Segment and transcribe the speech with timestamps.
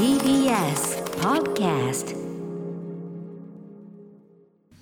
[0.00, 2.16] TBS Podcast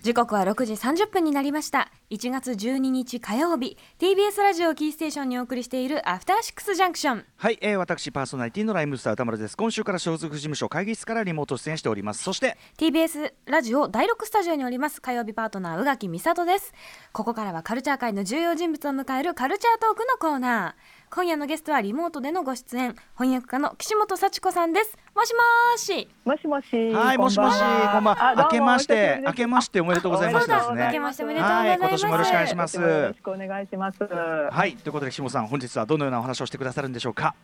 [0.00, 1.90] 時刻は6時30分になりました。
[2.10, 3.76] 1月12日火曜日。
[3.98, 7.24] TBS ラジオキーステーションにお送りしているアフターシックスジャンクション。
[7.36, 9.56] はい、えー、私パーソナリティのライムスター歌丸です。
[9.56, 12.22] 今週から所属事務所会議室からリモート出演しております。
[12.22, 15.02] そして TBS ラジオ第6スタジオにおります。
[15.02, 16.72] 火曜日パートナー宇垣美里です。
[17.12, 24.96] ここからはカルチャー界の重要人物を迎えるカルチャートークのコーナー今夜のゲストはリモートでのご出演翻訳家の岸本幸子さんです。
[25.16, 26.08] もしもーし。
[26.24, 26.92] もしもし。
[26.92, 27.58] はいもしもし。
[27.58, 28.34] こんばんは。
[28.36, 30.46] 明けまして明けましておめでとうございます。
[30.48, 30.84] ですそうだ。
[30.86, 31.80] 明けねましておめでとうございます。
[31.80, 32.76] はい今年もよろしくお願いします。
[32.76, 33.98] よろしくお願いします。
[34.04, 37.34] はいということで岸本さん本日はどのようなお話をしてくださるんでしょうか？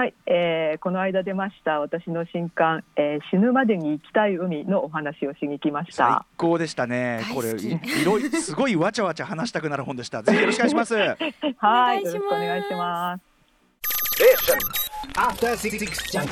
[0.00, 6.24] はい、えーこの間出ました私の新刊、えー死ぬまでに行きたい海のお話をしに来まし最た。
[6.38, 7.20] 高でしたね。
[7.34, 10.22] これいいろいすごいわちゃわちゃ話したくなる本でした。
[10.24, 10.94] ぜひよろしくお願いします。
[10.94, 12.08] はい、お願いします。
[12.08, 13.18] よろしくお願いしま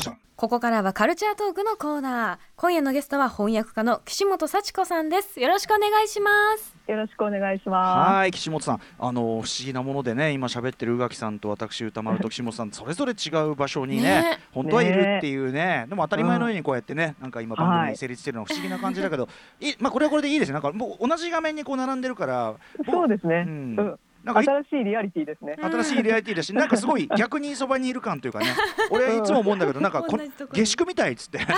[0.03, 0.13] す。
[0.37, 2.39] ここからはカルチャートークのコーナー。
[2.57, 5.41] 今夜のゲストは翻訳家の岸本幸子さんです。
[5.41, 8.81] よろしくお願いしますよろしくお願いしまはい岸本さん。
[8.99, 14.39] あの不思議なものでね今喋ってる宇垣さんと私歌丸と岸本さんそれぞれ違う場所にねね。
[14.53, 15.85] 本当はいるっていうね。
[15.91, 19.29] でも当たり前のようにこうやってねなんか今番組に成立してるのは不思議な感じだけど、
[19.61, 22.91] いまあこれはこれでいいですねなんかもう同じ画面にこう並んでるからす。
[22.91, 23.45] そうですね。
[23.47, 23.77] ううん。
[23.77, 23.99] ん。
[24.29, 25.57] なんかい新しいリアリティですね。
[25.59, 28.55] 新しいリアリティだしなんかすごい 逆にそばにいる感というかね。
[28.91, 30.19] 俺いつも思うんだけどなんかこ
[30.53, 31.39] 下宿みたいっつって。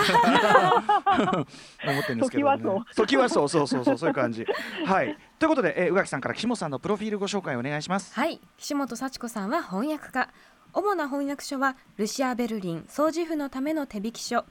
[1.85, 3.49] 思ってるんですけど、ね、時はそう。
[3.49, 4.45] そうそうそうそういう感じ。
[4.85, 5.17] はい。
[5.37, 8.13] ということで、えー、宇垣さんから岸本さんのプロフィールご紹介お願いします。
[8.13, 8.39] はい。
[8.57, 10.29] 岸本幸子さんは翻訳家。
[10.73, 14.45] 主な翻訳書はルシア・ベルリン掃除婦のための手引き書。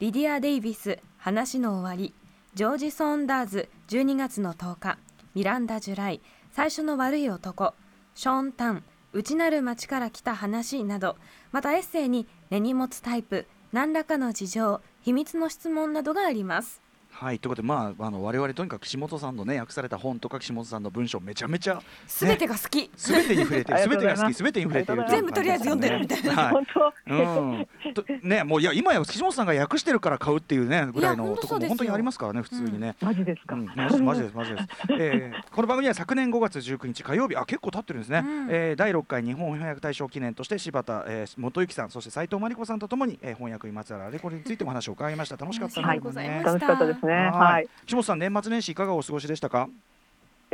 [0.00, 2.14] リディア・デイビス話の終わり。
[2.54, 4.98] ジョージ・ソーンダーズ12月の10日。
[5.34, 6.20] ミランダ・ジュライ
[6.58, 7.72] 最初の悪い男
[8.16, 11.16] ショーン・タン内なる町から来た話など
[11.52, 16.82] またエッセイに根に持つタイプ何らかの事情秘密の質問などがあります。
[17.20, 24.34] はいということでまああの我々とにかく岸本さんのね訳された本とか岸本さんの文章めちゃめちゃ すべてが好き、すべてに触れてすべてが好き。
[24.34, 26.32] すべてに触れてる全部とりあえず読んでるみたいな。
[26.44, 26.92] はい本当。
[27.08, 32.94] うん、とねもういや今や岸本さんが訳してるから買うっていうねぐらいのところも本当にありますからね普通にね。
[33.00, 33.56] マジですか。
[33.56, 37.34] うん、マジマジですマジです、えーこの番組は昨年5月19日火曜日。
[37.36, 38.46] あ結構経ってるんですね、うん。
[38.50, 45.36] えー第6回日本翻訳大賞記念として柴田、えー、元幸さんそして斉藤真理子さんとともに、えー翻訳にまつわるあれこれについても話を伺いました。
[45.36, 46.40] 楽しかったありねがとうございまね。
[46.40, 47.07] した楽しかったですね。
[47.12, 47.64] ははい。
[47.64, 47.68] い。
[47.86, 49.68] 岸本さん年末年始いかがお過ごしでしたか？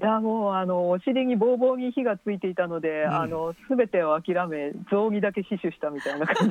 [0.03, 3.15] いやもうあのお尻にボーボーに火がついていたので、うん。
[3.15, 6.50] あのすべてを諦め雑煮だけ死守したみたいな感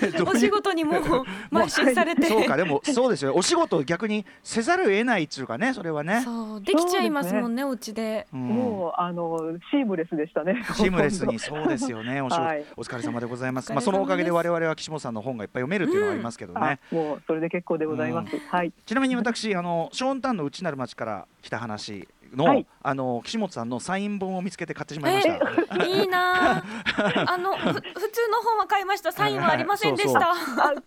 [0.00, 0.12] じ。
[0.16, 1.02] でお仕事にもう
[1.52, 2.22] 邁進されて。
[2.26, 3.34] そうかでもそうですよ。
[3.34, 6.22] お仕事を逆にせざるを得ないっていうかねそれはね。
[6.22, 8.26] そうできちゃいますもんねお家で。
[8.32, 8.40] うん。
[8.40, 9.38] もうあの
[9.70, 10.64] シームレスでしたね。
[10.74, 12.22] シームレスにそうですよね。
[12.22, 12.64] お仕事、はい。
[12.76, 13.70] お疲れ様でございます。
[13.72, 16.60] まあそのおかげで我々は岸本さんの本がいっぱい読めるっていうのはありますけどね、
[16.90, 18.34] あもうそれで結構でございます。
[18.50, 18.72] はい。
[18.86, 22.66] ちなみに私あのショーンタンの内なる町から来た話の、はい。
[22.82, 25.84] あの岸本さんのサイン本を見つけて買ってしまいました。
[25.84, 26.64] えいいなあ
[27.32, 29.12] あのふ普通の本は買いました。
[29.12, 30.32] サインはありませんでした。
[30.32, 30.34] あ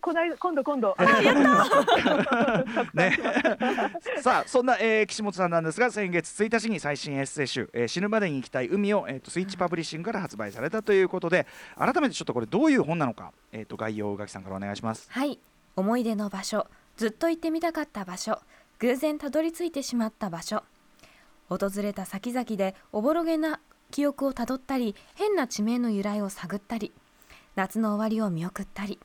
[0.00, 0.94] こない今度今度。
[2.92, 3.18] ね、
[4.20, 11.46] さあそんな、えー岸本さんなんですが先月1日に最新エッセイ集「えー死ぬまでに行きたい海を」えーとスイッチパブリッシングから発売されたということで
[11.76, 15.08] 改めてちょっとこれどういう本なのか、えー、と概要を宇垣さんからお願いします。
[15.10, 15.38] はい。
[15.76, 16.66] 思い出の場所。
[17.00, 18.38] ずっと行ってみたかった場所
[18.80, 20.62] 偶然たどり着いてしまった場所。
[21.48, 23.60] 訪れた先々でおぼろげな
[23.90, 26.92] 記憶をたどったり変な地名の由来を探ったり
[27.56, 28.98] 夏の終わりを見送ったり。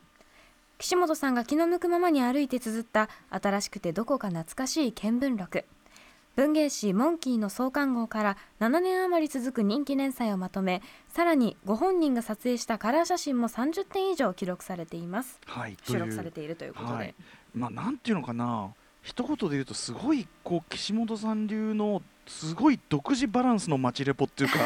[0.78, 5.66] 岸本さんが気の向くままに歩いて綴った新しくてどこか懐かしい見聞録。
[6.35, 15.40] 文芸誌「モンキー」の創刊号から7年余り続く人気連載をまとめさらにご本人が撮影したカラー写真も30点以上記録されています。
[15.46, 17.16] はい、収録されているということで、はい、
[17.53, 18.74] まあなんていうのかな
[19.05, 24.59] 一言で言うとすごいこう岸本さん流のすごい独自バランスの街レポっていうか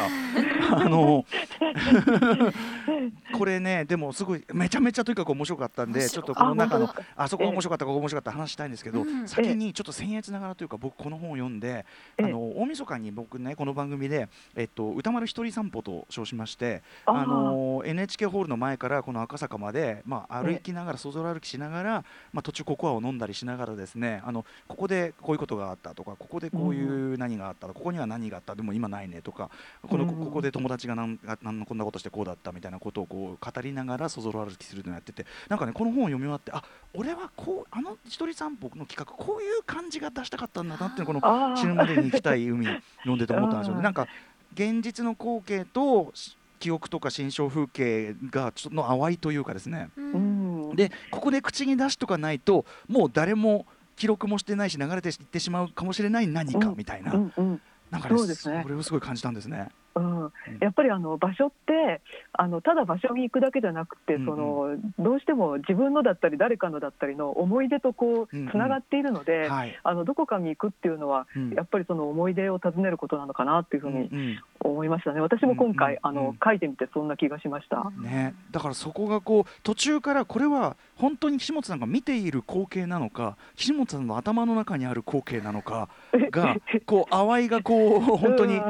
[0.72, 1.24] あの
[3.36, 11.84] これねでもすごいめちゃめちゃとにかく面白かったんでちょっとこの中のあそこが面白かったここが面白かった話したいんですけど、うん先にちょっと僭越ながらというか僕この本を読んで、
[12.18, 12.24] ええ。
[12.24, 29.50] あの大晦日に僕ねこの番組で、えっと、歌丸一人散歩と称しましてあの NHK ホールの前からこの赤坂まで、まあ、歩きながらそぞろ歩きしながら、まあ、途中ココアを飲んだりしながらですねあのここでこういうことがあったとかここでこういう何があったここには何があったでも今ないねとか
[29.88, 36.62] このうんここで友達がなんがなんこんなことしてこうだったみたいなことをこう語りながらそぞろ歩きするのをやっててなんかねこの本を読み終わってあ
[36.94, 43.78] 俺はこうあの一人散歩の企画こういう感じが出したかったんだなっていうのこの死ぬまでに行きたい海読んでて思ったんですよね。
[43.78, 44.06] うんなんか
[44.52, 49.90] 現実の光景とし記憶とか心象風景がちょっとの淡いというかですね。
[49.96, 53.66] うんでここで口に出しとかないともう誰も
[54.00, 57.60] 記録もしてないし流れていってしまうかもしれない何かみたいな、うんうん。
[57.90, 58.60] なんかそうですね。
[58.62, 59.68] これをすごい感じたんですね。
[59.96, 62.00] うん、やっぱりあの場所って
[62.32, 64.26] あのただ場所に行くだけじゃなくて、うんうん。
[64.26, 71.50] そのどうしても自分のだったり誰かのだったりの思い出とこうんうんうつながっているので、はい、あのどこかに行くっていうのはうん。
[71.50, 75.20] やっぱりその思い出を訪ねることなのかなっていうふうにうん思いましたね。
[75.20, 76.18] 私も今回、うんうん。
[76.18, 77.90] あの書いてみてそんな気がしました。
[78.00, 85.88] ね、だからそこがこう途中からこれは本当に岸本さんが見ている光景なのか岸本さんの頭の中にある光景なのか
[86.30, 88.60] がこう淡いがこう本当に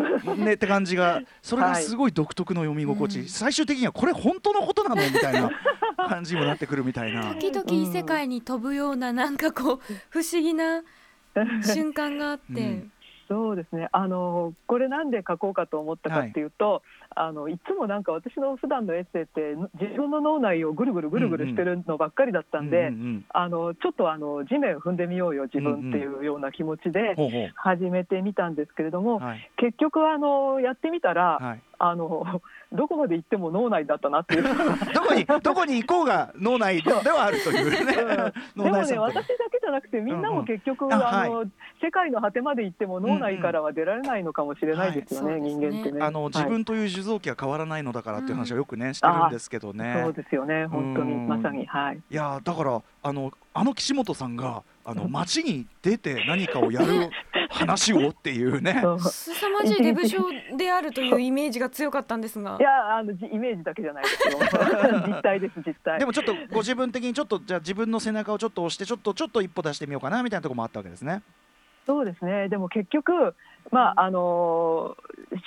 [0.45, 1.10] ねって感じが
[1.43, 5.03] それがすごい独特の読み心地、はい最終的にはこれ本当のことなの？
[5.03, 5.51] みたいな
[6.09, 7.35] 感じにもなってくるみたいな。
[7.35, 9.81] 時々異世界に飛ぶようななんかこう
[10.11, 10.83] 不思議な
[11.65, 12.93] 瞬間があって、うん
[13.31, 13.89] そうですね。
[13.93, 16.83] あのこれなんで書こうかと思ったかっていうと、
[17.15, 27.15] あのいつもなんか私の普段のエッセイって自分の脳内をぐるぐるぐるぐるしてるのばっかりだったんで、うんうんあのちょっとあの地面を踏んでみようよ自分っていうような気持ちで
[27.55, 29.51] 始めてみたんですけれども、うはい。
[29.59, 32.43] 結局あのやってみたら、はい、あの
[32.73, 34.43] どこまで行っても脳内だったなっていう。
[34.93, 40.93] どこにどこに行こうが脳内でではあるというね、 脳でもね私だけじゃなくてみんなも結局、うん。
[40.93, 41.47] うんああの
[41.83, 45.41] 世界の果てまで行っても脳内からは出られないのかもしれないですよね、はい。
[45.41, 46.03] 人間ってね。
[46.03, 50.01] あの自分という受像機は変わらないのだからっていう話はよくねしてるんですけどね。
[50.05, 51.13] そうですよね本当に。
[51.13, 51.29] うん。
[51.29, 51.65] まさに。
[51.65, 51.97] はい。
[52.11, 57.11] いやーだからあのあの岸本さんがあの街に出て何かをやる
[57.49, 58.83] 話をっていうね。
[58.99, 60.19] 凄まじいデブ症
[60.57, 62.57] であるというイメージが強かったんですが。
[62.59, 64.39] いやあのじイメージだけじゃないですよ。
[65.07, 66.01] 実態です実態。
[66.01, 71.23] でもちょっとご自分的にちょっとじゃあ自分の背中をちょっと押してちょっとちょっと一歩出してみようかなみたいなところもあったわけですね。
[71.87, 72.49] そうですね。
[72.49, 73.37] でも結局
[73.71, 74.97] まああの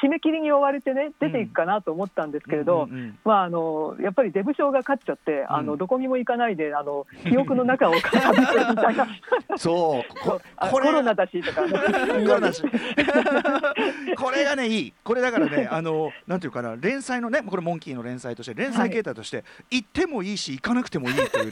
[0.01, 2.87] 締め切りに追われてね出ていくかなと思ったんですけれど、
[3.25, 5.65] まああのやっぱりデブ症が勝っちゃって、あうん。
[5.65, 9.07] のどこにも行かないであの記憶の中を旅するみたいな。
[9.57, 10.69] そう。
[10.69, 12.63] コロナだしとか、ね、コロナだし。
[14.17, 14.93] これがねいい。
[15.03, 21.51] これだからねあのなんていうかな連載のねこれモンキーの連載として連載形態として、行ってもいいし行かなくてもいいという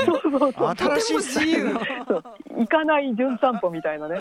[0.76, 1.74] 新しいスタイル。
[1.74, 2.24] の そう。
[2.58, 4.20] 行かない純散歩みたいなね。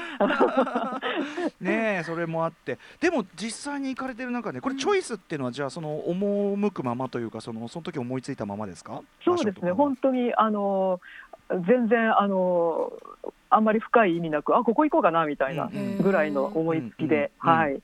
[1.60, 9.02] ねえそれもあってでも実際に行かれてる中でこれチョイスっていうのはじゃあその赴くままというかそのその時思いついたままですか？
[9.24, 9.72] そうですね。
[9.72, 11.00] 本当にあの
[11.50, 12.92] 全然あの
[13.50, 17.82] あんまり深い意味なくあここ行こうかなみたいなうんぐらいの思いつきで、はい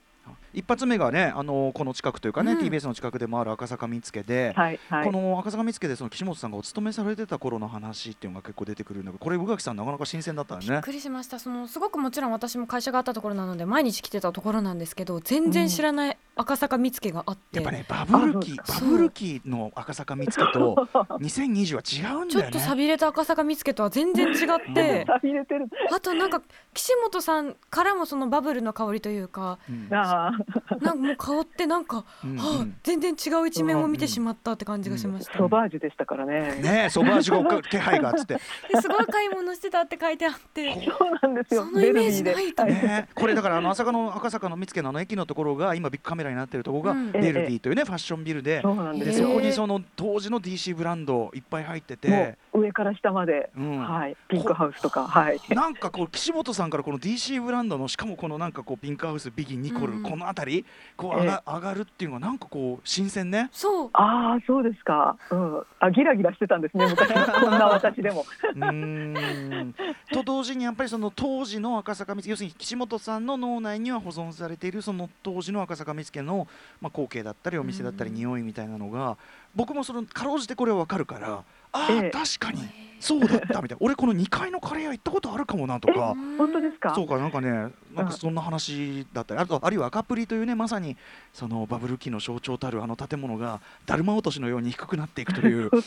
[0.57, 2.59] 一発目がねあのこの近くというかね、うん。
[2.59, 5.05] TBS の近くでもある赤坂見附で、はいはい。
[5.05, 11.37] この赤坂見附でその岸本さんがお勤めされてた頃の話っていうのが結構出てくるんだけどこれ宇垣さんなかなか新鮮だったんびねっくりしました。
[11.37, 20.87] そのすごくもちろん私も会社があったところなので毎日来てたところなんですけど全然知らない赤坂見附があって、やっぱねバブル期あバブル期の赤坂見附と
[21.19, 22.45] 2020は違うんだよね。
[22.45, 25.05] ちょっと寂れた赤坂見附とは全然違って。
[25.07, 25.67] 錆びれてる。
[25.91, 26.41] あとなんか
[26.77, 29.87] 岸本さんからもそのバブルの香りというかうん。
[29.91, 30.31] あ
[30.79, 32.37] なんかもう香ってなんか、うん。
[32.37, 32.75] はあうん。
[32.83, 36.61] 全然違う一面を見てしまったって感じがしました、あソバージュでしたからね。
[36.61, 38.35] ねえソバージュが気配がっつって。
[38.71, 41.65] ですごい買い物してたって書いてあってそうなんですよ。
[41.65, 42.87] そのイメージないとベルギーで。
[42.87, 47.11] ね、これだからあの朝霞の赤坂の見附のあの駅のところが今ビッグカメラになってるところがうん。
[47.11, 48.61] ベルディというねファッションビルで。
[48.61, 49.33] そうなんでですそよ。
[49.33, 55.39] こにその当時の DC ブランドいっぱい入ってもて、う上から下まで、うんはい、ピンクハウスとか、はい。
[55.53, 63.49] なんかこう岸本さんからこの DC ブランドのしかもこのなんかこうピンクハウスビギンニコル、うんこの辺りこう上が,、上がるっていうのがなんかこう新鮮ね？
[63.51, 65.17] そうああ、そうですか。
[65.31, 66.85] うん、あ、ギラギラしてたんですね。
[66.89, 68.25] 昔こんな私でも。
[68.55, 69.75] うーん
[70.11, 76.47] と同時にやっぱりその当時の赤坂見附要するに岸本さんの脳内には保存されているその当時の赤坂見附の、
[76.81, 79.17] まあ、光景だったりお店だったりうん匂いみたいなのが
[79.55, 82.61] 僕もそのかろうじてこれは分かるからあ確かに
[82.99, 86.15] そうだったみたいな俺この2階のカレー屋行ったことあるかもなとか。
[86.37, 86.93] 本当ですか？
[86.95, 90.95] そうかなんかねなんかそんな話だったりあとあるいは赤プリというねまさに
[91.33, 95.71] そのバブル期の象徴たるあの建物がだるま落としのように低くなっていくという。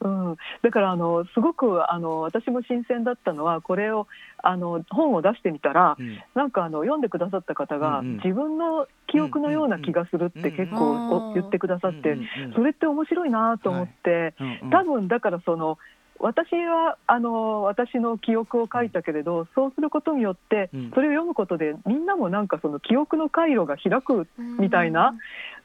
[0.00, 4.06] うん、だからあのすごくあの私も新鮮だったのはこれを
[4.42, 6.18] あの本を出してみたらうん。
[6.34, 8.16] なんかあの読んでくださった方が、うんうん。
[8.16, 14.70] 自分の記憶のような気がするって結構言ってくださって、うんうんうんそれって面白いなと思って、うんうん。
[14.70, 15.78] 多分だからその
[16.22, 20.90] 私はあの私の記憶を書いたけれど、そうすることによってうん。
[20.94, 25.14] それを読むことでみんなもなんかその記憶の回路が開くみたいな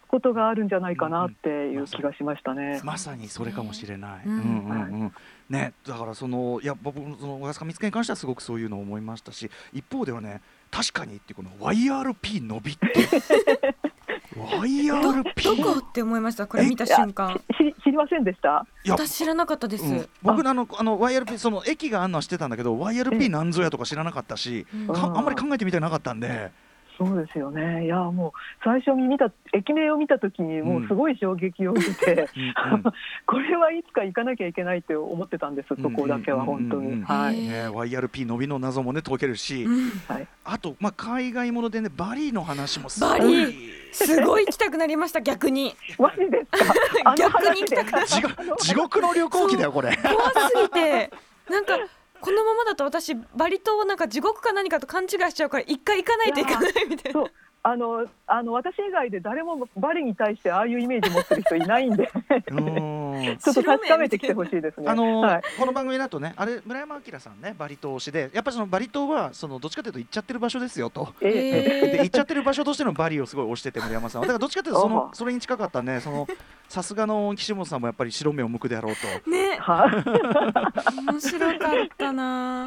[0.08, 2.82] ことがあるんじゃないかなっていう気がしましたね。
[2.84, 4.26] まさにそれかもしれない。
[4.26, 5.14] ううんんうんうん。
[5.50, 13.97] ね、だからそのいや僕もその小笠見つけに関してはすごくそういうのを思いましたし一方ではね確かにっていうこの YRP 伸びってワイヤールピ
[14.36, 15.24] どン。
[15.24, 16.48] こって思いました？
[16.48, 17.40] これ見た瞬間。
[17.58, 18.66] 知り知りませんでした？
[18.84, 20.10] いや私知らなかったです、うん。
[20.22, 24.88] 僕のあのあの YRP その駅があんのは知ってたんだけど YRP なんぞやとか知らなかったし、うん。
[24.88, 26.52] かあんまり考えてみてなかったんで、
[26.98, 27.86] そうですよね。
[27.86, 28.32] いやもう
[28.64, 32.74] 最初に見た駅名を見た時にもうすごい衝撃を受けて、うん。
[32.74, 32.84] うん。
[33.26, 37.04] これはいつか行かなきゃいけないって思ってたんです、そこだけは本当に。
[37.04, 39.90] はい、ね、YRP 伸びの謎もね解けるし、うん。
[40.08, 43.20] はい、あと、まあ、海外ものでねバリーの話もすごい。
[43.20, 45.76] バリすごい行きたくなりました逆に。
[45.98, 47.16] マジですか？
[47.18, 49.98] 逆に行きたくなる地獄地獄の旅行記だよこれ。
[49.98, 51.12] 怖すぎて。
[51.50, 51.78] なんか
[52.20, 57.24] このままだと私バリ島をなんか地獄か何かと勘違いしちゃうから一回行かないといけないみたいな
[57.64, 62.10] あのあの私以外で誰もバリに対してああいうイメージ持ってる人いないんで。
[62.50, 63.38] うん。
[63.44, 64.88] ちょっと確かめてきてほしいですね。
[64.88, 71.14] あのーはい、この番組だとねあれ村山明さんねバリ島推しでやっぱりそのバリ島はそのどっちかというと行っちゃってる場所ですよと。
[71.22, 71.98] ええ。
[71.98, 74.28] で行っちゃってる場所としてのバリをすごい推してて村山さんは。
[74.28, 76.28] だからどっちかというとそのあそれに近かったねその
[76.70, 79.30] さすがの岸本さんもやっぱり白目を向くであろうと。
[79.30, 79.58] ね。
[79.58, 82.64] はい面白かったな。
[82.64, 82.66] あ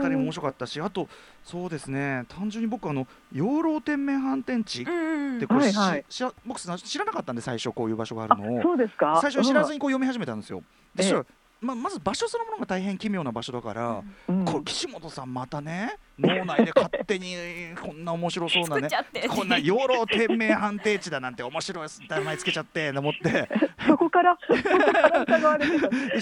[0.00, 1.08] たりも面白かったしあと
[1.44, 2.24] そうですね。
[2.28, 6.04] 単純に僕あの養老天命反転地っうんてこれ、はいはい。
[6.08, 8.62] し知ら僕知らなかったんで最初こういう場所がああるのを。
[8.62, 9.18] そうですか？
[9.22, 10.62] 最初知らずに、にこう読み始めたんですよ。
[10.94, 11.24] でええそしたら
[11.60, 14.44] ままず場所そのものが大変奇妙な場所だから、うん。
[14.44, 17.34] こう岸本さんまたね脳内で勝手に
[17.80, 18.88] こんな面白そうなね
[19.28, 23.48] こんな養老天命判定地だなんて面白い名前つけちゃってと思って。
[23.86, 25.66] そこからそこから疑われ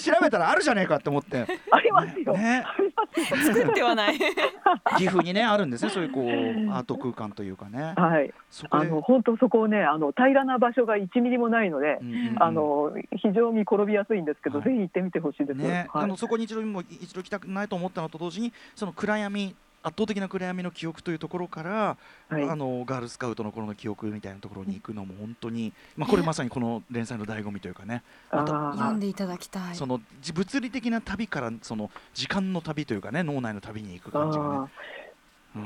[0.01, 2.33] 調べたらあるじゃねえかって思って、ありますよ。
[2.33, 3.55] ね、ありますよ。
[3.55, 4.19] 作ってはない。
[4.99, 6.25] 岐阜にねあるんですねそういうこう
[6.73, 7.95] アート空間というかね。
[7.97, 8.87] はい、そこで。
[8.87, 12.43] あの本当そこをねあの平らな場所が1ミリもないので、うんうんうん。
[12.43, 14.69] あの非常に転びやすいんですけど、はい。
[14.69, 15.57] ぜひ行ってみてほしいです。
[15.57, 16.05] ね、はい。
[16.05, 21.97] あのそこに一度も一度行きたくないと思ったのと同時にその暗闇圧倒的な暗闇の記憶というところから、
[22.29, 22.49] はい。
[22.49, 28.03] あのガールスカウトの頃の記憶みたいなところに行くのも本当に、まあ、これまさにこの連載の醍醐味というかね。
[28.31, 29.75] また読んでいただきたい。
[29.75, 34.71] そのじ物理的な旅からその時間の旅というかね脳内の旅に行く感じがね。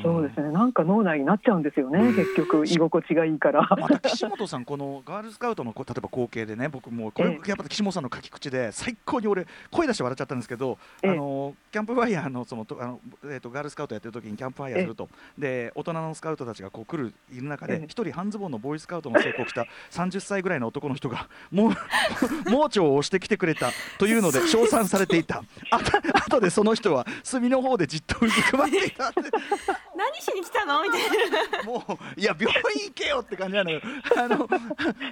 [0.02, 0.50] そうですね。
[0.50, 2.16] なんか脳内になっちゃうんですよね、うん。
[2.16, 3.68] 結局居心地がいいから。
[3.70, 7.48] また岸本さん、このガールスカウトのこう例えば光景でね、僕もうこれええ。
[7.50, 11.10] やっぱ岸本さんの書き口で最高に俺声出して笑っちゃったんですけど、ええ。
[11.12, 25.42] あのキャンプファイヤーのそのと あのえっ、とガールスカウトやってる時にキャンプファイヤーすると、で大人のスカウトたちがこう来るいる中でええ一人半ズボンのボーイスカウトの制服を着た30歳ぐらいの男の人が もう盲腸を押してきてくれたというので称賛されていた。
[25.70, 29.20] あた後でその人は隅の方でじっとうずくまっていたって。
[29.94, 30.82] 何しに来たの？
[30.82, 31.84] みたいなも
[32.16, 33.82] ういや病院行けよって感じなのよ。
[34.16, 34.48] あの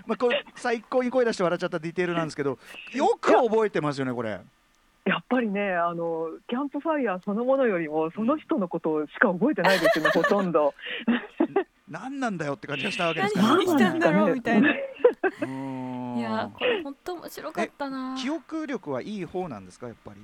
[0.06, 2.58] まあこれ最高に声出して笑っちゃったディテールなんですけど、
[2.94, 4.40] よく覚えてますよねこれ。
[5.04, 10.74] やっぱりねあのキャンプファイヤーそのものよりもその人のことしか覚えてないですよねほとんど。
[11.88, 13.48] 何なんだよって感じがしたわけですから。
[13.48, 14.70] 何したんだろうみたいな。
[14.72, 18.16] いやこれ本当面白かったな。
[18.18, 20.20] 記憶力はいい方なんですかやっぱり？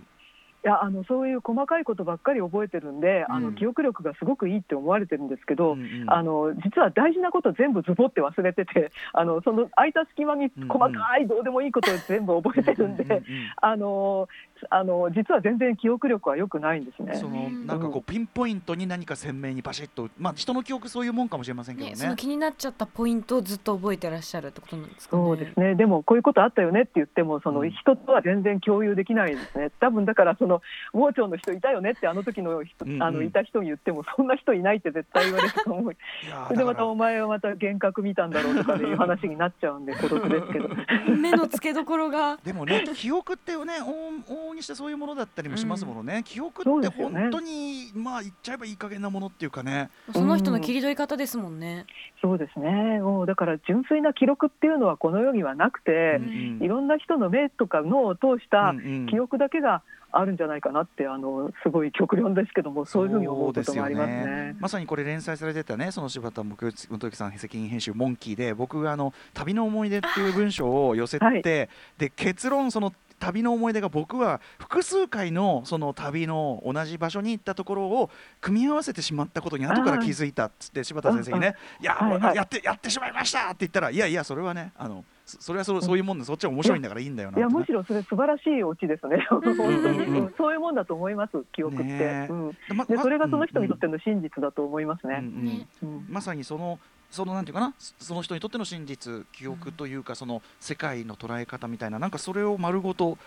[0.63, 3.43] いやあのそういう細かいことばっかり覚えてるんで、あうん。
[3.45, 13.23] の記憶力がすごくいいって思われてるんですけど、うんうんあの実は大事なこと全部ズボって忘れてて あのその空いた隙間に細かいどうでもいいことを全部覚えてるんで、ううう
[13.63, 14.29] あの
[14.69, 17.17] あの実は全然記憶力は良くないんですね。
[17.17, 21.97] そのなんかこうピンポイントに何か鮮明にパシッと、まあ人の記憶そういうもんかもしれませんけどね、ね。
[21.97, 25.23] その気になっちゃったポイントをずっと覚えてらっしゃるってことなんですかね。
[25.23, 25.75] そうですね。
[25.75, 29.71] でもこういうことあったよねって言ってもそのうん人とは全然共有できないですね。
[29.81, 30.63] 多分だからその
[30.93, 35.93] 盲腸の人いたよねってあの時の人、うんうんあのいた人に言ってもそんな人いないって絶対言われると思う。
[35.93, 35.97] い
[36.29, 40.69] やーそれでまたお前はまた幻覚見たんだろうとかいう話になっちゃうんで孤独ですけど。
[41.17, 42.39] 目の付けどころが。
[42.45, 46.23] でもね記憶ってね往往々にしてそういうものだったりもしますものね。
[46.25, 49.91] 記憶そうって本当にまあ言っちゃえばいい加減なものっていうかね。
[50.13, 51.87] その人の切り取り方ですもんね。
[52.21, 53.01] そうですね。
[53.01, 64.57] もうだから純粋な記録っていうのはこの世にはなくて、うんいろんな人の目とか脳を通したうんうん記憶だけがあるんじゃないかなってあのすごい極論ですけどもそういうふうに思うこともありますそうですよね。
[64.59, 71.69] まさにこれ連載されてたねその柴田元之さん責任編集モンキーで僕があの旅の思い出っていう文章を寄せて、はいで
[72.17, 78.11] 結論その旅の思い出が僕は複数回のその旅の同じ場所に行ったところを
[78.41, 82.37] 組み合わせてしまったことに後から気づいたっつって柴田先生にね「いや、はいはい。
[82.37, 89.27] やってやってしまいました!」って言ったら「いやいやそれはねあのそそれはそそういうもんでそっちは面白いんだからいいんだよな」いやむしろそれ素晴らしいオチですね。
[89.29, 91.83] 本当に、 そういうもんだと思います記憶って。
[91.85, 92.27] ねえ。
[92.31, 92.51] うん、
[92.89, 93.81] でそれがその人にとっうん。
[93.81, 95.19] ての真実だと思いますね。
[95.21, 96.07] うんうんねうん。
[96.09, 96.79] まさにその
[97.11, 103.19] そのなんていうかなそその人にとっての真実記憶というか、その世界の捉え方みたいななんかそれを丸ごと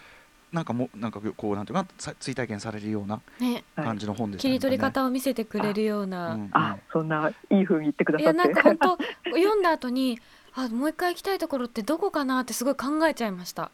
[0.51, 1.85] なんかもなんかこうなんていうか
[2.19, 3.21] 追体験されるような
[3.75, 4.81] 感じの本でした切り取りね。
[4.81, 6.35] 方を見せてくれるような。
[6.35, 8.53] うんうんあそんないい風に言ってくだいやさって。
[8.53, 10.19] なんか本当読んだ後に
[10.53, 13.71] あもう一回行きたいところってどこかなってすごい考えちゃいました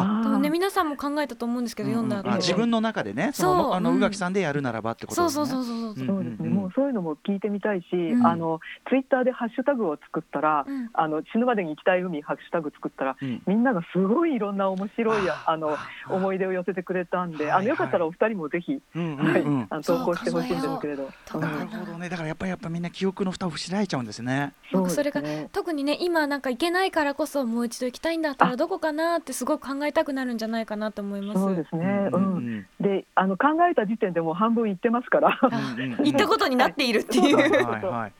[0.00, 3.98] あ多分ね皆さんも考えたと思うんですけど、読んだ自分の中でねそそうのあのうん。
[3.98, 5.46] 宇垣さんでやるならばってことですね。
[5.46, 6.04] そうそうそうそう、う。
[6.04, 8.26] んそうですね、もうそういうのも聞いてみたいし、ん。
[8.26, 10.90] あのツイッターでハッシュタグを作ったら、うん。
[10.92, 13.42] あの死ぬまでに行きたい海ハッシュタグ作ったら、うん。
[13.46, 15.76] みんながすごいいろんな面白いああの
[16.08, 21.10] 思い出を寄せてくれたんで、あのよかったらお二人もぜひ、うんうんはいうんあの投稿してほしいんですけれど。
[21.38, 24.52] なるほどねだからやっぱりやっぱみんな記憶の蓋を開いちゃうんですね。
[24.72, 31.40] そうですそれがね特にね今なんか行けないからこそもう一度行きたいんだったらどこかなってすごく考えたくなるんじゃないかなと思います。
[31.40, 32.36] そうですね、ううんん。
[32.36, 32.66] うん。
[32.80, 35.38] であの考えた時点でもう半分言ってますから。
[35.40, 37.36] 行ったことになっているっていう。
[37.36, 38.12] はいはいはいはい。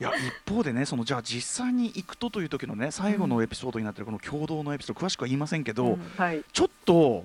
[0.00, 0.12] いや
[0.46, 6.00] 一方でねそのじゃあ実際に行くとという時のね最後のエピソードになってるこの共同のエピソード詳しくは言いませんけど、うん。
[6.16, 7.24] はい、ちょっと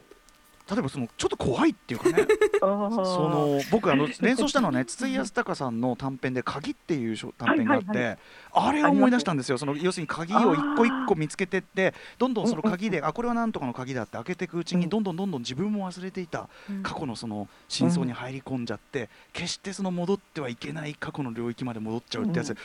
[0.71, 2.25] 例えばそのちょっと怖いっていうかね。
[2.61, 8.17] その僕あの連想したのはね筒井康隆さんの短編で「鍵」っていう小短編があって、はいはい
[8.53, 9.57] あれを思い出したんですよ。
[9.57, 14.89] その要するに鍵を一個一個見つけてってどんどんその鍵であこれはなんとかの鍵だって開けていくうちにうん。
[14.89, 16.83] どんどんどんどん自分も忘れていたうん。
[16.83, 22.57] 過去のその真相に入り込んじゃって決してその戻ってはいけない過去の領域まで戻っちゃうってやつ、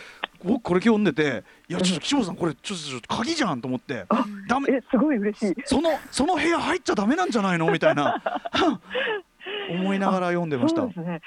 [0.44, 4.04] 僕これ読んでていやちょっと岸本さんこれちょっと鍵じゃんと思って。
[4.08, 4.72] あダメ。
[4.72, 5.54] えすごい嬉しい。
[5.64, 7.70] そのその部屋入っちゃダメなんじゃないの？
[7.70, 8.22] みたいな。
[9.70, 10.82] 思いながら読んでました。
[10.82, 10.88] そう。
[10.88, 11.20] ですね。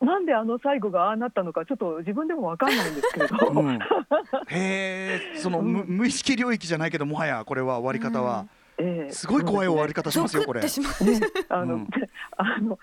[0.00, 3.36] なんであの最後がああなったのかちょっと自分でもわかんないんですけれど。
[3.48, 3.78] うん、へ
[4.48, 8.46] えその無無意識領域じゃないけどもはやこれは終わり方は
[8.82, 9.12] ええ。
[9.12, 10.60] すごい怖い終わり方しゾますよこれ。
[11.48, 11.88] あの、うん。
[12.36, 12.78] あの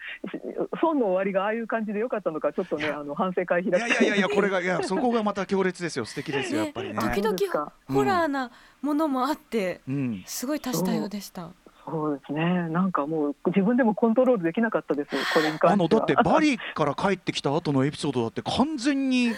[0.79, 6.05] 損の終わりがああいう感じでよかったのかちょっとねあの反省会いやいやいやいやこれがいやそこがまた強烈ですよ。
[6.05, 6.95] 素敵ですよやっぱりね。
[6.95, 8.51] 時々ホラーな
[8.81, 10.23] ものもあってうん。
[10.25, 11.49] すごい多種多様でした。
[11.85, 12.43] そうですね。
[12.69, 16.01] なんかもう自分でもコントロールできなかったですこれに関あのしては。
[16.01, 19.31] だってバリから帰ってきた後のエピソードだって完全に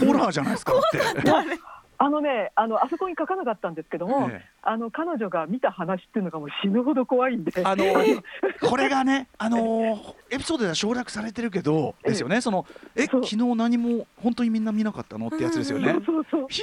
[0.00, 1.64] ホラーじゃないですかだって。
[2.04, 4.44] あのねあのあそこに書かなかったんですけども、ええ。
[4.62, 7.52] あの彼女が見た話っていうのがもう死ぬほど怖いんで。
[7.64, 7.84] あの
[8.68, 9.96] これがね、あの
[10.34, 12.66] エピソードでは省略されてるけど、ですよね、その、
[12.96, 15.92] え、昨日何も本当にみんな見なかったのってやつですよね。
[15.92, 16.04] うん。
[16.04, 16.62] そうそうひ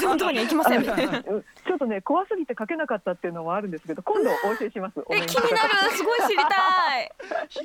[0.00, 0.82] その行きませ ん。
[0.84, 4.94] ちょっとね怖すぎて書けなかったっていうのもあるんですけど今度お教えします。
[5.10, 5.96] え気になる。
[5.96, 7.04] すごい知りたい。
[7.04, 7.10] え、
[7.48, 7.60] ひ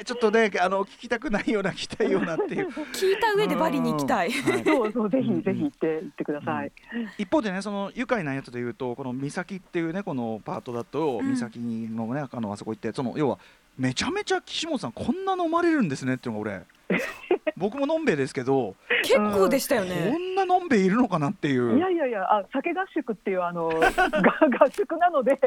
[0.00, 2.68] え、ちょっとね、あの聞きたくないような、聞きたいようなっていう。
[2.68, 4.30] 聞いた上でバリに行きたい。
[4.32, 4.64] はい。
[4.64, 6.72] そうそうぜひぜひ行って行ってください、
[7.18, 11.34] 一方でね、その愉快なやつでいうと、この岬っていうね、このパートだと、うん。
[11.34, 13.38] 岬のね、あのあそこ行って、その要は。
[13.76, 16.50] めちゃめちゃ岸本さんこんな飲まれるんですねっていうのが
[16.88, 16.98] 俺
[17.56, 20.16] 僕ものんべえですけど結構でしたよこね。
[20.16, 25.38] んなのんべえいるのかなっていういやいやいやあ酒合宿っていうあの が合宿なので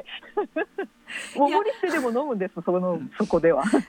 [1.36, 3.82] もう無理してでも飲むんですそのそこでは結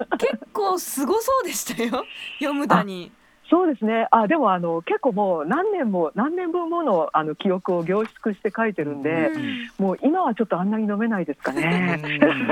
[0.52, 2.04] 構すごそうでしたよ。
[2.38, 3.10] 読むだに。
[3.50, 4.06] そうですね。
[4.10, 9.30] あでもあの結構もう何年も何年分ものあの記憶を凝縮して書いてるんで、
[9.78, 12.00] もう今はちょっとあんなに飲めないですかね。
[12.02, 12.48] うん。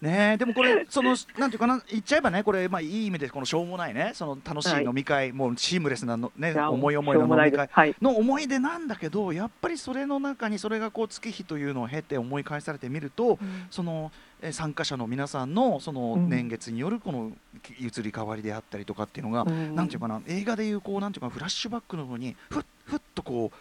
[0.00, 13.38] ねえでもこれそのなんていうかな言っちゃえばねこれまあいい意味でこのしょうもないねその楽しい飲み会、もうシームレスなのね思い思いの飲み会の思い出なんだけどやっぱりそれの中にそれがこう月日というのを経て思い返されてみると、
[13.70, 16.28] そのえ参加者の皆さんのそのうん。
[16.28, 17.32] 年月によるこの
[17.78, 19.74] 移り変わりであったりとかっていうのが、うん。
[19.74, 23.56] なんていうかな映画でいうこうなんていうかフラッシュバックのようにふっふっとこう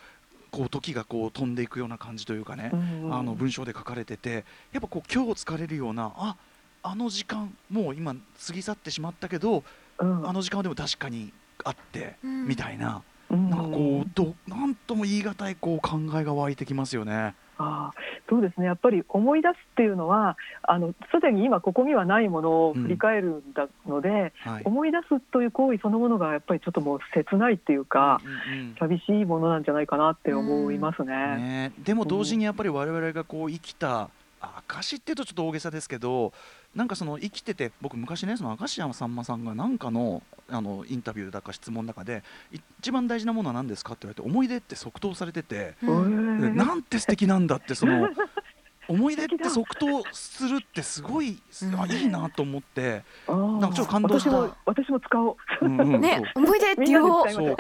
[0.52, 3.14] こう時がこう飛んでいくような感じというかね、うん。
[3.14, 6.36] あの文章で書かれててやっぱこう今日疲れるようなあ
[6.82, 9.64] あの時間もう今過ぎ去ってしまったけど、
[10.00, 10.28] うん。
[10.28, 11.32] あの時間はでも確かに
[11.64, 12.48] あって、うん。
[12.48, 13.50] みたいなうん。
[13.50, 17.36] なんかこうどなんとも言い難いこう考えが湧いてきますよね。
[17.58, 17.94] ああ
[18.30, 18.66] そうですね。
[18.66, 24.64] やっぱり思い出すっていうのはあのすでに今ここにはないものを振り返るんだので、はい。
[24.66, 31.14] 思い出すという行為そのものがやっぱりちょっともう切ないっていうか、うんうん寂しいものなんじゃないかなって思いますね。
[31.38, 36.34] ね、でも同時にやっぱり我々がこう生きた証っていうとちょっと大げさですけど
[36.76, 42.24] なんかその生きてて僕昔ねその明石家さんまさんがなんかのあのインタビューだか質問の中で
[42.80, 48.10] 一番大事なものは何ですかって言われて思い出って即答されてて、なんて素敵なんだってその
[48.88, 51.42] 思い出って即答するってすごい、
[51.78, 54.32] あいいなと思って、なんかちょっと感動した。
[54.32, 55.36] 私も私も使おう。
[55.62, 56.02] うんうん。
[56.02, 57.28] ね思い出って言おう。
[57.28, 57.56] でそう。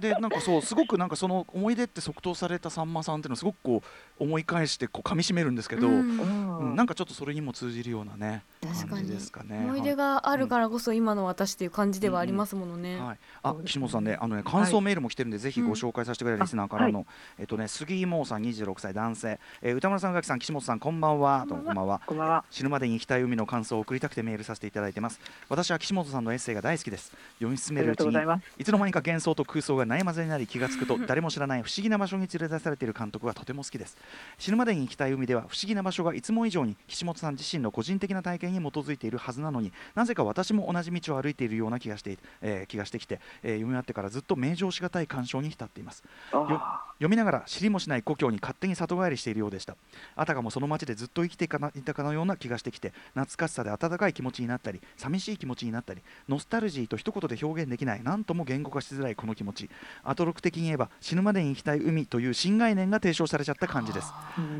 [0.00, 3.82] でなんかそうすごくなんかその思い出って即答されたさんまさんっていうのをすごくこ
[4.20, 8.42] う思い返してこう噛み締めるんですけど、うん、なんかちょっとそれにも通じるようなね
[8.88, 9.58] 感じですかね。
[9.64, 12.98] 思い出があるからこそ今の私っていう感じではありますものね。
[12.98, 17.06] はい、あ岸本さんねあのね感想メールも来てるんで、ぜひご紹介させてくれるリスナーからの、
[17.38, 21.46] えっとね杉井猛さん26歳男性、えー、歌村さん垣さん岸本さんこんばんは。
[21.48, 22.00] こんばんは。
[22.06, 22.44] こんばんは。
[22.50, 25.20] 死ぬまでに行きたい海の感想を送りたくてメールさせていただいてます。
[25.48, 27.12] 私は岸本さんのエッセイが大好きです。
[27.34, 28.16] 読み進めるうちに
[28.58, 33.96] いつの間にか幻想と空想が悩まぜになり気がつくと 誰も知らない不思議な場所に連れ出されている監督がとても好きです。
[34.38, 46.02] 死ぬまでに行きたい海では不思議な場所がいつも以上に岸本さん自身の個人的な体験に基づいているはずなのになぜか私も同じ道を歩いているような気がして、えー、気がしてきて、えー、読み終わってからずっと名状しがたい感傷に浸っています
[46.98, 49.76] 読みながら知りもしない故郷に勝手に里帰りしているようでした。
[50.16, 59.70] あたかもその街でずっと生きていたかのような気がしてきて懐かしさで温かい気持ちになったり寂しい気持ちになったりノスタルジーと一言で表現できない何とも言語化しづらいこの気持ち。
[60.02, 64.12] アトロク的に言えば死ぬまでに行きたい海という新概念が提唱されちゃった感じです。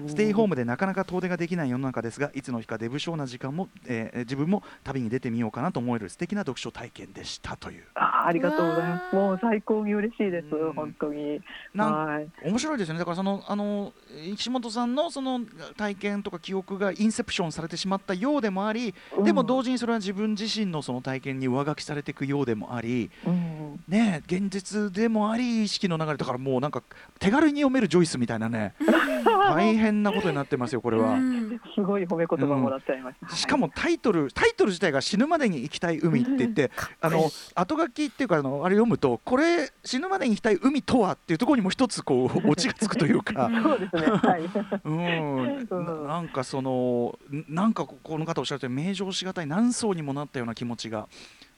[0.06, 7.82] ステイホームでなかなか遠出ができない世の中ですがいつの日かデブ症な時間も、えー、自分も旅に出てみようかなと思える素敵な読書体験でしたという。
[7.94, 9.16] あありがとうございます。
[9.16, 10.46] もう最高に嬉しいです。
[10.74, 11.40] 本当に。
[11.74, 12.98] はい面白いですよね。
[12.98, 13.92] だからそのあの
[14.32, 15.40] 石本さんのその
[15.76, 26.82] 体験とか記憶がインセプションされてしまったようでもあり、うん、でも同時にそれは自分自身のその体験に上書きされていくようでもあり、うん、ね現実でもあり意識の流れだからもうなんか
[27.18, 28.74] 手軽に読めるジョイスみたいなね。
[29.24, 31.37] 大変なことになってますよこれは、うん、
[31.74, 43.50] すごい褒め言葉もらっちゃいました、しかもタイトルタイトル自体が死ぬまでに行きたい海って言って、あの後書きっていうかあのあれ読むとこれ死ぬまでに行きたい海とはっていうところにも一つこうオチがつくというか。
[43.62, 44.02] そうですね。
[44.02, 44.42] はい。
[44.84, 45.68] うん。
[46.06, 47.18] なんかその
[47.48, 51.08] なんかこの方おっしゃるとおり名状しがたい何層にもなったような気持ちが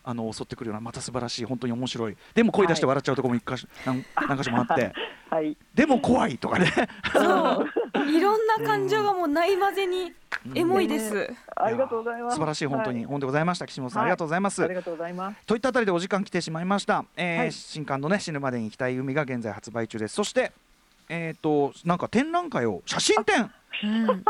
[0.02, 4.92] あの襲ってくるようなまた素晴らしい本当に面白いでも声出して笑っちゃうところも一箇所、はい、何箇所もあって、
[5.30, 6.72] はい、でも怖いとかね。
[7.12, 7.68] そう。
[8.10, 10.12] いろんな感情がもうないまぜに
[10.54, 12.34] エモいです、うん、ありがとうございます。
[12.34, 13.66] 素晴らしい本当に、はい、本でございました。
[13.66, 14.64] 岸本さん、はい、ありがとうございます。
[14.64, 15.36] ありがとうございます。
[15.46, 20.14] といったあたりでお時間来てしまいました、えー、はい、新刊のね死ぬまでに行きたい海が現在発売中です。
[20.14, 20.52] そして
[21.08, 23.50] えっ、ー、となんか展覧会を写真展、
[23.84, 24.24] うん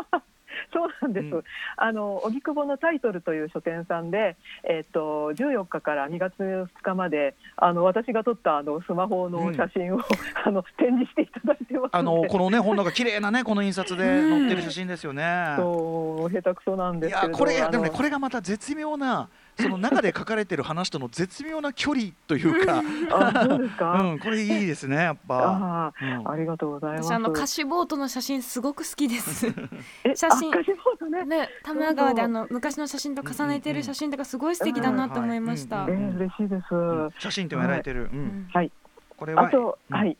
[0.73, 1.45] そうなんです、うん、
[1.77, 10.03] あの荻窪のタイトルという書店さんで、えーと、14日から2月2日まであの私が撮ったあのスマホの写真を、うん、
[10.45, 11.91] あの展示していただいてます。
[11.93, 15.55] あのこのね本なんか綺麗なねこの印刷で載ってる写真ですよね。
[15.57, 19.29] そう下手くそなんですけどこれでもねこれがまた絶妙な
[19.61, 25.39] その中で書かれてる話との絶妙な距離というか あそうですか、うん、これいいですねやっぱ。
[25.39, 27.07] あうん、ありがとうございます。
[27.07, 29.47] 私あの歌詞ボートの写真すごく好きです。
[30.15, 30.51] 写真。
[30.51, 31.25] 歌詞ボートね。
[31.25, 38.11] ね多摩川であの昔の写真と重ねてる写真とかすごい素敵だなと思いました、えー、嬉しいです、うん、写真とやられてる、
[38.53, 38.71] はい。
[39.17, 40.17] これはあと、はい。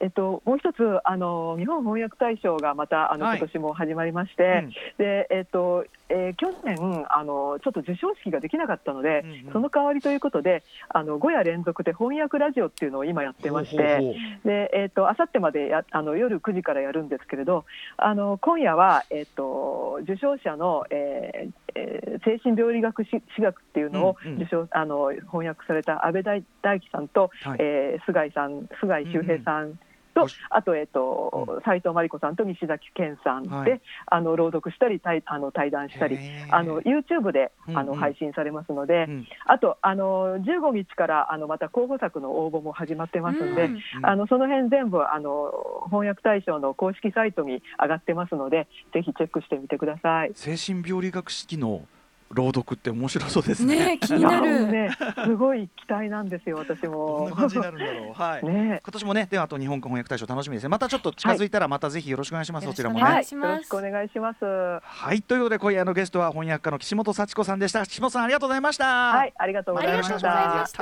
[0.00, 17.64] えっと、もう一つあの日本翻訳大賞がまたあの、はい、今年も始まりまして、うん、でえっとえー、去年あのちょっと授賞式ができなかったので、うんうん、その代わりということであの5夜連続で翻訳ラジオっていうのを今やってましてで、えーと、あさってまでやあの夜9時からやるんですけれど
[17.96, 24.64] あの今夜は、えーと、受賞者の、えーえー、精神病理学史学っていうのを受賞、うん。
[24.64, 29.78] うん、あの翻訳された安倍大大樹さんと、はい、えー、菅井さん菅井修平さん
[30.26, 36.18] とあと,、えーと斉藤真理子さんと西崎健さんで、はい、あの朗読したり対あの対談したり
[36.50, 45.52] あの YouTube であの、配信されますので、うん、あとあの15日からあのまた候補作の応募も始まってますので、うん、あのその辺全部あの
[45.86, 50.32] 翻訳大賞の公式サイトに上がってますのでぜひチェックしてみてください。
[50.34, 51.82] 精神病理学式の
[52.30, 53.78] 朗読って面白そうですね。
[53.78, 54.66] ね気になる。
[54.66, 54.90] ね、
[55.24, 57.20] すごい期待なんですよ、私も。
[57.20, 58.12] どんな感じになるんだろう。
[58.12, 58.44] はい。
[58.44, 60.68] ね、今年もね、ではあと日本語翻訳大賞楽しみですね。
[60.68, 62.66] またちょっと近づいたら、またぜひよろしくお願いします。
[62.66, 63.00] そちらもね。
[63.00, 64.44] よろしくお願いします。
[64.44, 67.86] はい、ということで、今夜のゲストは翻訳家の岸本幸子さんでした。
[67.86, 68.84] 岸本さん、ありがとうございました。
[68.84, 70.18] はい、ありがとうございました。
[70.20, 70.28] さ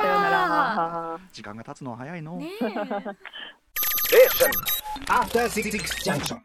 [0.03, 1.19] ようなら。
[1.33, 2.37] 時間が経つのは早いの。
[2.37, 2.51] ね。
[5.09, 6.41] After Six Junction.